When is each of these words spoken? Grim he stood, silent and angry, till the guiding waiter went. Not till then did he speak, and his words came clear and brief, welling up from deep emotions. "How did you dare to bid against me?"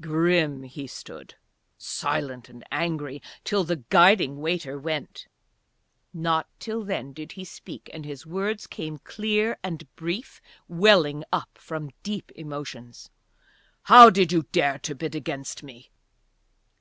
Grim 0.00 0.62
he 0.62 0.86
stood, 0.86 1.34
silent 1.76 2.48
and 2.48 2.62
angry, 2.70 3.20
till 3.42 3.64
the 3.64 3.74
guiding 3.88 4.36
waiter 4.40 4.78
went. 4.78 5.26
Not 6.12 6.46
till 6.60 6.84
then 6.84 7.12
did 7.12 7.32
he 7.32 7.44
speak, 7.44 7.90
and 7.92 8.04
his 8.04 8.24
words 8.24 8.68
came 8.68 8.98
clear 8.98 9.58
and 9.64 9.92
brief, 9.96 10.40
welling 10.68 11.24
up 11.32 11.58
from 11.58 11.90
deep 12.04 12.30
emotions. 12.36 13.10
"How 13.82 14.10
did 14.10 14.30
you 14.30 14.44
dare 14.52 14.78
to 14.78 14.94
bid 14.94 15.16
against 15.16 15.64
me?" 15.64 15.90